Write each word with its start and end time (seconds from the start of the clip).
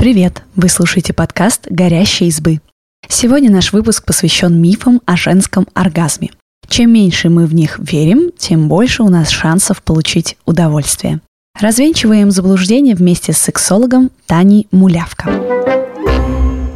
Привет! 0.00 0.44
Вы 0.56 0.70
слушаете 0.70 1.12
подкаст 1.12 1.66
«Горящие 1.68 2.30
избы». 2.30 2.62
Сегодня 3.06 3.50
наш 3.50 3.74
выпуск 3.74 4.06
посвящен 4.06 4.58
мифам 4.58 5.02
о 5.04 5.14
женском 5.14 5.66
оргазме. 5.74 6.30
Чем 6.66 6.94
меньше 6.94 7.28
мы 7.28 7.44
в 7.44 7.52
них 7.54 7.78
верим, 7.78 8.30
тем 8.38 8.66
больше 8.66 9.02
у 9.02 9.10
нас 9.10 9.28
шансов 9.28 9.82
получить 9.82 10.38
удовольствие. 10.46 11.20
Развенчиваем 11.60 12.30
заблуждение 12.30 12.94
вместе 12.94 13.34
с 13.34 13.36
сексологом 13.36 14.10
Таней 14.24 14.68
Мулявко. 14.70 15.28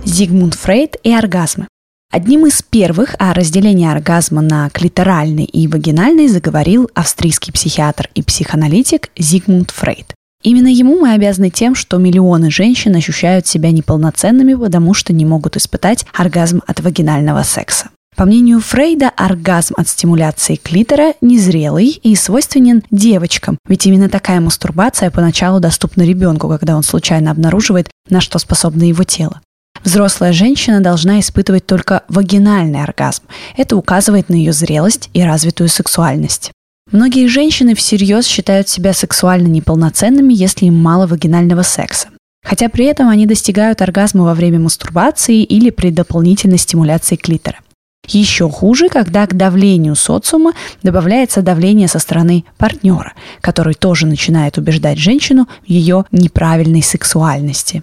Зигмунд 0.04 0.52
Фрейд 0.52 0.96
и 1.02 1.10
оргазмы. 1.10 1.66
Одним 2.12 2.44
из 2.44 2.60
первых 2.60 3.16
о 3.18 3.32
разделении 3.32 3.90
оргазма 3.90 4.42
на 4.42 4.68
клиторальный 4.68 5.44
и 5.44 5.66
вагинальный 5.66 6.28
заговорил 6.28 6.90
австрийский 6.92 7.54
психиатр 7.54 8.10
и 8.14 8.22
психоаналитик 8.22 9.08
Зигмунд 9.16 9.70
Фрейд. 9.70 10.14
Именно 10.44 10.68
ему 10.68 11.00
мы 11.00 11.14
обязаны 11.14 11.48
тем, 11.48 11.74
что 11.74 11.96
миллионы 11.96 12.50
женщин 12.50 12.94
ощущают 12.94 13.46
себя 13.46 13.70
неполноценными, 13.70 14.52
потому 14.54 14.92
что 14.92 15.14
не 15.14 15.24
могут 15.24 15.56
испытать 15.56 16.04
оргазм 16.12 16.60
от 16.66 16.80
вагинального 16.80 17.42
секса. 17.42 17.88
По 18.14 18.26
мнению 18.26 18.60
Фрейда, 18.60 19.10
оргазм 19.16 19.74
от 19.78 19.88
стимуляции 19.88 20.56
клитора 20.56 21.14
незрелый 21.22 21.88
и 21.88 22.14
свойственен 22.14 22.82
девочкам, 22.90 23.58
ведь 23.66 23.86
именно 23.86 24.10
такая 24.10 24.40
мастурбация 24.40 25.10
поначалу 25.10 25.60
доступна 25.60 26.02
ребенку, 26.02 26.48
когда 26.48 26.76
он 26.76 26.82
случайно 26.82 27.30
обнаруживает, 27.30 27.88
на 28.10 28.20
что 28.20 28.38
способно 28.38 28.84
его 28.84 29.02
тело. 29.02 29.40
Взрослая 29.82 30.32
женщина 30.32 30.80
должна 30.80 31.20
испытывать 31.20 31.66
только 31.66 32.04
вагинальный 32.08 32.82
оргазм. 32.82 33.24
Это 33.56 33.76
указывает 33.76 34.28
на 34.28 34.34
ее 34.34 34.52
зрелость 34.52 35.08
и 35.14 35.22
развитую 35.22 35.68
сексуальность. 35.68 36.52
Многие 36.94 37.26
женщины 37.26 37.74
всерьез 37.74 38.24
считают 38.24 38.68
себя 38.68 38.92
сексуально 38.92 39.48
неполноценными, 39.48 40.32
если 40.32 40.66
им 40.66 40.80
мало 40.80 41.08
вагинального 41.08 41.62
секса. 41.62 42.10
Хотя 42.44 42.68
при 42.68 42.84
этом 42.84 43.08
они 43.08 43.26
достигают 43.26 43.82
оргазма 43.82 44.22
во 44.22 44.32
время 44.32 44.60
мастурбации 44.60 45.42
или 45.42 45.70
при 45.70 45.90
дополнительной 45.90 46.56
стимуляции 46.56 47.16
клитора. 47.16 47.58
Еще 48.06 48.48
хуже, 48.48 48.88
когда 48.88 49.26
к 49.26 49.36
давлению 49.36 49.96
социума 49.96 50.52
добавляется 50.84 51.42
давление 51.42 51.88
со 51.88 51.98
стороны 51.98 52.44
партнера, 52.58 53.14
который 53.40 53.74
тоже 53.74 54.06
начинает 54.06 54.56
убеждать 54.56 54.98
женщину 54.98 55.48
в 55.66 55.68
ее 55.68 56.04
неправильной 56.12 56.82
сексуальности. 56.84 57.82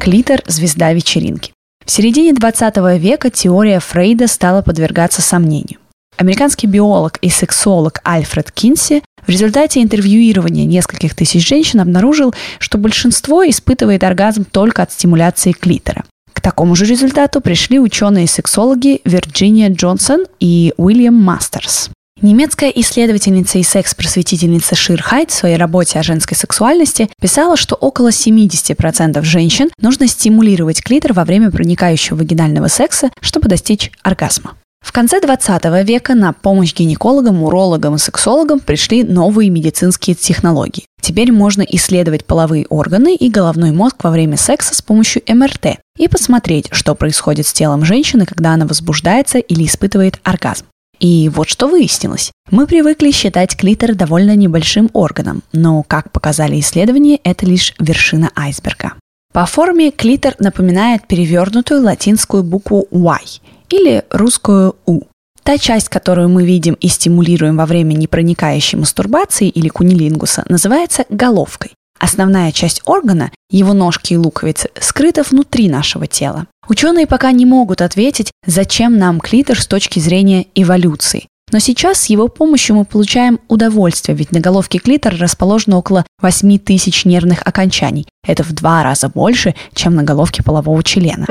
Клитор– 0.00 0.42
звезда 0.48 0.92
вечеринки. 0.92 1.52
В 1.86 1.90
середине 1.92 2.32
20 2.32 2.76
века 2.98 3.30
теория 3.30 3.78
Фрейда 3.78 4.26
стала 4.26 4.60
подвергаться 4.60 5.22
сомнению. 5.22 5.78
Американский 6.16 6.66
биолог 6.66 7.18
и 7.20 7.30
сексолог 7.30 8.00
Альфред 8.04 8.52
Кинси 8.52 9.02
в 9.26 9.28
результате 9.28 9.82
интервьюирования 9.82 10.64
нескольких 10.64 11.14
тысяч 11.14 11.46
женщин 11.46 11.80
обнаружил, 11.80 12.34
что 12.58 12.78
большинство 12.78 13.48
испытывает 13.48 14.04
оргазм 14.04 14.44
только 14.44 14.82
от 14.82 14.92
стимуляции 14.92 15.52
клитора 15.52 16.04
такому 16.44 16.76
же 16.76 16.84
результату 16.84 17.40
пришли 17.40 17.80
ученые-сексологи 17.80 19.00
Вирджиния 19.04 19.70
Джонсон 19.70 20.26
и 20.38 20.74
Уильям 20.76 21.14
Мастерс. 21.14 21.88
Немецкая 22.20 22.68
исследовательница 22.68 23.58
и 23.58 23.62
секс-просветительница 23.62 24.74
Шир 24.74 25.02
Хайт 25.02 25.30
в 25.30 25.34
своей 25.34 25.56
работе 25.56 25.98
о 25.98 26.02
женской 26.02 26.36
сексуальности 26.36 27.08
писала, 27.20 27.56
что 27.56 27.74
около 27.74 28.08
70% 28.08 29.22
женщин 29.22 29.70
нужно 29.80 30.06
стимулировать 30.06 30.82
клитор 30.82 31.14
во 31.14 31.24
время 31.24 31.50
проникающего 31.50 32.18
вагинального 32.18 32.68
секса, 32.68 33.10
чтобы 33.20 33.48
достичь 33.48 33.90
оргазма. 34.02 34.54
В 34.84 34.92
конце 34.92 35.18
20 35.18 35.64
века 35.84 36.14
на 36.14 36.34
помощь 36.34 36.74
гинекологам, 36.74 37.42
урологам 37.42 37.94
и 37.94 37.98
сексологам 37.98 38.60
пришли 38.60 39.02
новые 39.02 39.48
медицинские 39.48 40.14
технологии. 40.14 40.84
Теперь 41.00 41.32
можно 41.32 41.62
исследовать 41.62 42.26
половые 42.26 42.66
органы 42.66 43.16
и 43.16 43.30
головной 43.30 43.72
мозг 43.72 44.04
во 44.04 44.10
время 44.10 44.36
секса 44.36 44.74
с 44.74 44.82
помощью 44.82 45.22
МРТ 45.26 45.78
и 45.98 46.06
посмотреть, 46.06 46.68
что 46.70 46.94
происходит 46.94 47.46
с 47.46 47.52
телом 47.54 47.84
женщины, 47.84 48.26
когда 48.26 48.52
она 48.52 48.66
возбуждается 48.66 49.38
или 49.38 49.64
испытывает 49.64 50.20
оргазм. 50.22 50.66
И 51.00 51.30
вот 51.34 51.48
что 51.48 51.66
выяснилось. 51.66 52.30
Мы 52.50 52.66
привыкли 52.66 53.10
считать 53.10 53.56
клитор 53.56 53.94
довольно 53.94 54.36
небольшим 54.36 54.90
органом, 54.92 55.42
но, 55.52 55.82
как 55.82 56.12
показали 56.12 56.60
исследования, 56.60 57.18
это 57.24 57.46
лишь 57.46 57.74
вершина 57.80 58.30
айсберга. 58.36 58.92
По 59.32 59.46
форме 59.46 59.90
клитор 59.90 60.34
напоминает 60.38 61.08
перевернутую 61.08 61.82
латинскую 61.82 62.44
букву 62.44 62.86
Y 62.92 63.40
или 63.70 64.04
русскую 64.10 64.76
«у». 64.86 65.02
Та 65.42 65.58
часть, 65.58 65.90
которую 65.90 66.30
мы 66.30 66.44
видим 66.44 66.74
и 66.74 66.88
стимулируем 66.88 67.56
во 67.56 67.66
время 67.66 67.92
непроникающей 67.92 68.78
мастурбации 68.78 69.48
или 69.48 69.68
кунилингуса, 69.68 70.44
называется 70.48 71.04
головкой. 71.10 71.72
Основная 72.00 72.50
часть 72.50 72.80
органа, 72.86 73.30
его 73.50 73.72
ножки 73.72 74.14
и 74.14 74.16
луковицы, 74.16 74.70
скрыта 74.80 75.22
внутри 75.22 75.68
нашего 75.68 76.06
тела. 76.06 76.46
Ученые 76.68 77.06
пока 77.06 77.30
не 77.32 77.46
могут 77.46 77.82
ответить, 77.82 78.32
зачем 78.46 78.96
нам 78.96 79.20
клитор 79.20 79.60
с 79.60 79.66
точки 79.66 79.98
зрения 80.00 80.46
эволюции. 80.54 81.26
Но 81.52 81.58
сейчас 81.58 82.00
с 82.00 82.06
его 82.06 82.28
помощью 82.28 82.76
мы 82.76 82.84
получаем 82.84 83.38
удовольствие, 83.48 84.16
ведь 84.16 84.32
на 84.32 84.40
головке 84.40 84.78
клитора 84.78 85.16
расположено 85.18 85.76
около 85.76 86.04
8 86.20 86.58
тысяч 86.58 87.04
нервных 87.04 87.42
окончаний. 87.44 88.06
Это 88.26 88.42
в 88.42 88.52
два 88.52 88.82
раза 88.82 89.08
больше, 89.08 89.54
чем 89.74 89.94
на 89.94 90.02
головке 90.02 90.42
полового 90.42 90.82
члена. 90.82 91.26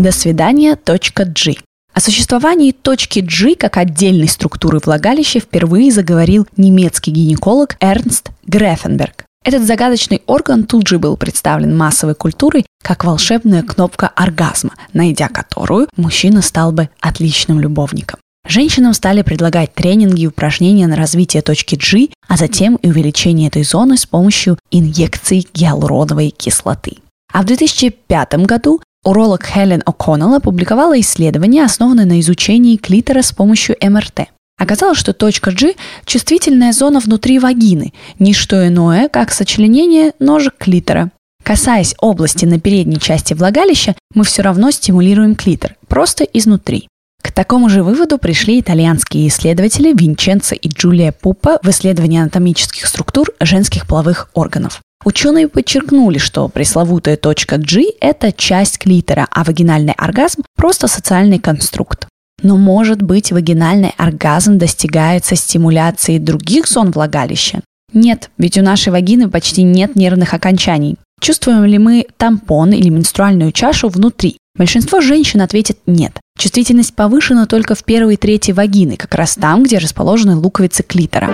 До 0.00 0.12
свидания, 0.12 0.78
G. 0.86 1.56
О 1.92 2.00
существовании 2.00 2.72
точки 2.72 3.20
G 3.20 3.54
как 3.54 3.76
отдельной 3.76 4.28
структуры 4.28 4.80
влагалища 4.82 5.40
впервые 5.40 5.92
заговорил 5.92 6.46
немецкий 6.56 7.10
гинеколог 7.10 7.76
Эрнст 7.80 8.30
Грефенберг. 8.46 9.26
Этот 9.44 9.64
загадочный 9.64 10.22
орган 10.26 10.64
тут 10.64 10.88
же 10.88 10.98
был 10.98 11.18
представлен 11.18 11.76
массовой 11.76 12.14
культурой 12.14 12.64
как 12.82 13.04
волшебная 13.04 13.62
кнопка 13.62 14.08
оргазма, 14.08 14.70
найдя 14.94 15.28
которую 15.28 15.86
мужчина 15.98 16.40
стал 16.40 16.72
бы 16.72 16.88
отличным 17.00 17.60
любовником. 17.60 18.20
Женщинам 18.48 18.94
стали 18.94 19.20
предлагать 19.20 19.74
тренинги 19.74 20.22
и 20.22 20.28
упражнения 20.28 20.86
на 20.86 20.96
развитие 20.96 21.42
точки 21.42 21.76
G, 21.76 22.08
а 22.26 22.38
затем 22.38 22.76
и 22.76 22.88
увеличение 22.88 23.48
этой 23.48 23.64
зоны 23.64 23.98
с 23.98 24.06
помощью 24.06 24.56
инъекций 24.70 25.46
гиалуроновой 25.52 26.30
кислоты. 26.30 26.96
А 27.32 27.42
в 27.42 27.44
2005 27.44 28.46
году 28.46 28.80
Уролог 29.02 29.44
Хелен 29.46 29.82
О'Коннелл 29.86 30.34
опубликовала 30.34 31.00
исследование, 31.00 31.64
основанное 31.64 32.04
на 32.04 32.20
изучении 32.20 32.76
клитора 32.76 33.22
с 33.22 33.32
помощью 33.32 33.76
МРТ. 33.80 34.28
Оказалось, 34.58 34.98
что 34.98 35.14
точка 35.14 35.52
G– 35.52 35.74
чувствительная 36.04 36.72
зона 36.72 37.00
внутри 37.00 37.38
вагины, 37.38 37.94
не 38.18 38.34
что 38.34 38.68
иное, 38.68 39.08
как 39.08 39.32
сочленение 39.32 40.12
ножек 40.18 40.54
клитора. 40.58 41.10
Касаясь 41.42 41.94
области 41.98 42.44
на 42.44 42.60
передней 42.60 43.00
части 43.00 43.32
влагалища, 43.32 43.94
мы 44.14 44.22
все 44.24 44.42
равно 44.42 44.70
стимулируем 44.70 45.34
клитор, 45.34 45.76
просто 45.88 46.24
изнутри. 46.24 46.86
К 47.22 47.32
такому 47.32 47.70
же 47.70 47.82
выводу 47.82 48.18
пришли 48.18 48.60
итальянские 48.60 49.28
исследователи 49.28 49.94
Винченцо 49.94 50.54
и 50.54 50.68
Джулия 50.68 51.12
Пупа 51.12 51.58
в 51.62 51.70
исследовании 51.70 52.20
анатомических 52.20 52.86
структур 52.86 53.30
женских 53.40 53.86
половых 53.86 54.28
органов. 54.34 54.82
Ученые 55.02 55.48
подчеркнули, 55.48 56.18
что 56.18 56.48
пресловутая 56.48 57.16
точка 57.16 57.56
G– 57.56 57.84
это 58.00 58.32
часть 58.32 58.78
клитора, 58.78 59.26
а 59.30 59.44
вагинальный 59.44 59.94
оргазм– 59.94 60.42
просто 60.56 60.88
социальный 60.88 61.38
конструкт. 61.38 62.06
Но 62.42 62.58
может 62.58 63.00
быть 63.00 63.32
вагинальный 63.32 63.94
оргазм 63.96 64.58
достигается 64.58 65.36
стимуляцией 65.36 66.18
других 66.18 66.68
зон 66.68 66.90
влагалища? 66.90 67.62
Нет, 67.94 68.30
ведь 68.36 68.58
у 68.58 68.62
нашей 68.62 68.90
вагины 68.90 69.28
почти 69.30 69.62
нет 69.62 69.96
нервных 69.96 70.34
окончаний. 70.34 70.96
Чувствуем 71.20 71.64
ли 71.64 71.78
мы 71.78 72.06
тампон 72.18 72.72
или 72.72 72.88
менструальную 72.88 73.52
чашу 73.52 73.88
внутри? 73.88 74.36
Большинство 74.56 75.00
женщин 75.00 75.40
ответит 75.40 75.78
нет. 75.86 76.18
Чувствительность 76.38 76.94
повышена 76.94 77.46
только 77.46 77.74
в 77.74 77.84
первой 77.84 78.16
трети 78.16 78.52
вагины, 78.52 78.96
как 78.96 79.14
раз 79.14 79.34
там, 79.34 79.62
где 79.62 79.78
расположены 79.78 80.36
луковицы 80.36 80.82
клитора. 80.82 81.30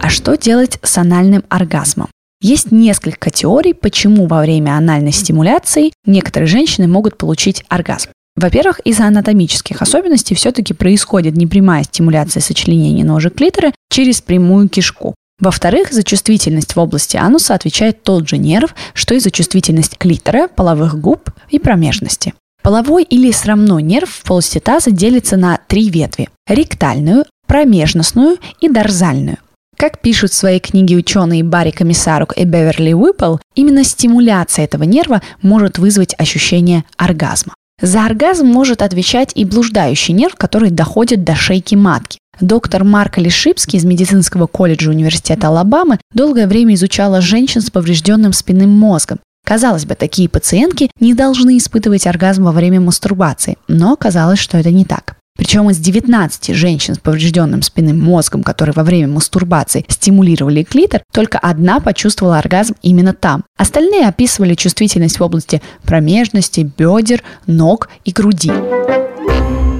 А 0.00 0.08
что 0.08 0.36
делать 0.36 0.78
с 0.82 0.96
анальным 0.98 1.44
оргазмом? 1.48 2.08
Есть 2.40 2.70
несколько 2.70 3.30
теорий, 3.30 3.74
почему 3.74 4.26
во 4.26 4.40
время 4.40 4.76
анальной 4.76 5.12
стимуляции 5.12 5.92
некоторые 6.06 6.46
женщины 6.46 6.86
могут 6.86 7.18
получить 7.18 7.64
оргазм. 7.68 8.10
Во-первых, 8.36 8.78
из-за 8.84 9.06
анатомических 9.06 9.82
особенностей 9.82 10.36
все-таки 10.36 10.72
происходит 10.72 11.36
непрямая 11.36 11.82
стимуляция 11.82 12.40
сочленения 12.40 13.04
ножек 13.04 13.34
клитора 13.34 13.72
через 13.90 14.20
прямую 14.20 14.68
кишку. 14.68 15.16
Во-вторых, 15.40 15.92
за 15.92 16.04
чувствительность 16.04 16.76
в 16.76 16.78
области 16.78 17.16
ануса 17.16 17.54
отвечает 17.54 18.04
тот 18.04 18.28
же 18.28 18.38
нерв, 18.38 18.74
что 18.94 19.14
и 19.14 19.18
за 19.18 19.32
чувствительность 19.32 19.98
клитора, 19.98 20.46
половых 20.46 21.00
губ 21.00 21.30
и 21.50 21.58
промежности. 21.58 22.34
Половой 22.62 23.02
или 23.02 23.32
срамной 23.32 23.82
нерв 23.82 24.10
в 24.10 24.22
полости 24.22 24.60
таза 24.60 24.92
делится 24.92 25.36
на 25.36 25.58
три 25.66 25.88
ветви– 25.88 26.28
ректальную, 26.48 27.24
промежностную 27.48 28.36
и 28.60 28.68
дорзальную. 28.68 29.38
Как 29.78 30.00
пишут 30.00 30.32
в 30.32 30.34
своей 30.34 30.58
книге 30.58 30.96
ученые 30.96 31.44
Барри 31.44 31.70
Комиссарук 31.70 32.36
и 32.36 32.42
Беверли 32.42 32.92
Уиппл, 32.92 33.36
именно 33.54 33.84
стимуляция 33.84 34.64
этого 34.64 34.82
нерва 34.82 35.22
может 35.40 35.78
вызвать 35.78 36.16
ощущение 36.18 36.84
оргазма. 36.96 37.54
За 37.80 38.04
оргазм 38.04 38.46
может 38.46 38.82
отвечать 38.82 39.30
и 39.36 39.44
блуждающий 39.44 40.14
нерв, 40.14 40.34
который 40.34 40.70
доходит 40.70 41.22
до 41.22 41.36
шейки 41.36 41.76
матки. 41.76 42.18
Доктор 42.40 42.82
Марк 42.82 43.18
Лишипский 43.18 43.78
из 43.78 43.84
медицинского 43.84 44.48
колледжа 44.48 44.90
Университета 44.90 45.46
Алабамы 45.46 45.98
долгое 46.12 46.48
время 46.48 46.74
изучала 46.74 47.20
женщин 47.20 47.60
с 47.60 47.70
поврежденным 47.70 48.32
спинным 48.32 48.70
мозгом. 48.70 49.20
Казалось 49.46 49.86
бы, 49.86 49.94
такие 49.94 50.28
пациентки 50.28 50.90
не 50.98 51.14
должны 51.14 51.56
испытывать 51.56 52.08
оргазм 52.08 52.46
во 52.46 52.52
время 52.52 52.80
мастурбации, 52.80 53.58
но 53.68 53.92
оказалось, 53.92 54.40
что 54.40 54.58
это 54.58 54.72
не 54.72 54.84
так. 54.84 55.17
Причем 55.38 55.70
из 55.70 55.78
19 55.78 56.54
женщин 56.54 56.96
с 56.96 56.98
поврежденным 56.98 57.62
спинным 57.62 58.00
мозгом, 58.00 58.42
которые 58.42 58.74
во 58.74 58.82
время 58.82 59.06
мастурбации 59.06 59.86
стимулировали 59.88 60.64
клитор, 60.64 61.02
только 61.12 61.38
одна 61.38 61.78
почувствовала 61.78 62.38
оргазм 62.38 62.74
именно 62.82 63.14
там. 63.14 63.44
Остальные 63.56 64.08
описывали 64.08 64.54
чувствительность 64.54 65.20
в 65.20 65.22
области 65.22 65.62
промежности, 65.84 66.68
бедер, 66.76 67.22
ног 67.46 67.88
и 68.04 68.10
груди. 68.10 68.50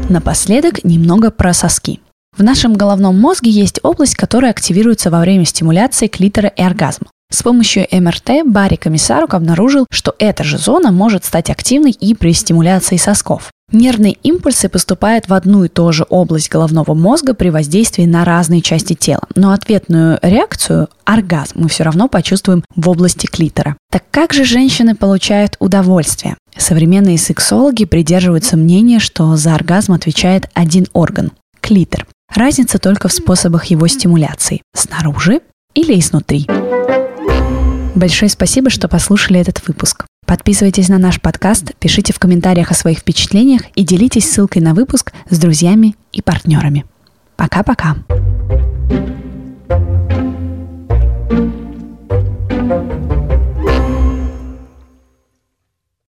Напоследок 0.08 0.84
немного 0.84 1.32
про 1.32 1.52
соски. 1.52 2.00
В 2.36 2.44
нашем 2.44 2.74
головном 2.74 3.18
мозге 3.18 3.50
есть 3.50 3.80
область, 3.82 4.14
которая 4.14 4.52
активируется 4.52 5.10
во 5.10 5.18
время 5.18 5.44
стимуляции 5.44 6.06
клитора 6.06 6.48
и 6.48 6.62
оргазма. 6.62 7.08
С 7.32 7.42
помощью 7.42 7.84
МРТ 7.90 8.46
Барри 8.46 8.76
Комиссарук 8.76 9.34
обнаружил, 9.34 9.86
что 9.90 10.14
эта 10.20 10.44
же 10.44 10.56
зона 10.56 10.92
может 10.92 11.24
стать 11.24 11.50
активной 11.50 11.90
и 11.90 12.14
при 12.14 12.32
стимуляции 12.32 12.96
сосков. 12.96 13.50
Нервные 13.70 14.14
импульсы 14.22 14.70
поступают 14.70 15.28
в 15.28 15.34
одну 15.34 15.64
и 15.64 15.68
ту 15.68 15.92
же 15.92 16.06
область 16.08 16.48
головного 16.48 16.94
мозга 16.94 17.34
при 17.34 17.50
воздействии 17.50 18.04
на 18.04 18.24
разные 18.24 18.62
части 18.62 18.94
тела, 18.94 19.24
но 19.34 19.52
ответную 19.52 20.18
реакцию, 20.22 20.88
оргазм, 21.04 21.60
мы 21.60 21.68
все 21.68 21.84
равно 21.84 22.08
почувствуем 22.08 22.64
в 22.74 22.88
области 22.88 23.26
клитора. 23.26 23.76
Так 23.90 24.04
как 24.10 24.32
же 24.32 24.44
женщины 24.44 24.94
получают 24.94 25.56
удовольствие? 25.58 26.36
Современные 26.56 27.18
сексологи 27.18 27.84
придерживаются 27.84 28.56
мнения, 28.56 29.00
что 29.00 29.36
за 29.36 29.54
оргазм 29.54 29.92
отвечает 29.92 30.48
один 30.54 30.86
орган– 30.94 31.32
клитор. 31.60 32.06
Разница 32.34 32.78
только 32.78 33.08
в 33.08 33.12
способах 33.12 33.66
его 33.66 33.86
стимуляции– 33.86 34.62
снаружи 34.74 35.40
или 35.74 35.98
изнутри. 36.00 36.46
Большое 37.94 38.30
спасибо, 38.30 38.70
что 38.70 38.88
послушали 38.88 39.40
этот 39.40 39.66
выпуск. 39.66 40.06
Подписывайтесь 40.28 40.90
на 40.90 40.98
наш 40.98 41.22
подкаст, 41.22 41.74
пишите 41.78 42.12
в 42.12 42.18
комментариях 42.18 42.70
о 42.70 42.74
своих 42.74 42.98
впечатлениях 42.98 43.62
и 43.74 43.82
делитесь 43.82 44.30
ссылкой 44.30 44.60
на 44.60 44.74
выпуск 44.74 45.14
с 45.30 45.38
друзьями 45.38 45.96
и 46.12 46.20
партнерами. 46.20 46.84
Пока-пока. 47.36 47.96
thank 48.90 49.08
you 49.08 49.17